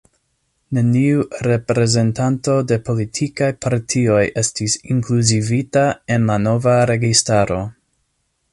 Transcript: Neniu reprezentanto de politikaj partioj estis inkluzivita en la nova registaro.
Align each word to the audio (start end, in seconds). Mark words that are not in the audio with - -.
Neniu 0.75 1.19
reprezentanto 1.47 2.55
de 2.71 2.77
politikaj 2.87 3.49
partioj 3.65 4.23
estis 4.43 4.79
inkluzivita 4.95 5.85
en 6.17 6.27
la 6.31 6.39
nova 6.47 6.79
registaro. 6.95 7.61